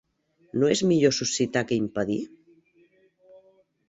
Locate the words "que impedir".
1.71-2.19